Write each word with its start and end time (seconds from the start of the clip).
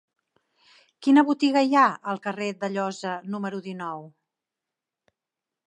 Quina 1.07 1.23
botiga 1.27 1.63
hi 1.67 1.77
ha 1.81 1.83
al 2.13 2.21
carrer 2.23 2.47
d'Alloza 2.63 3.13
número 3.35 3.61
dinou? 3.69 4.03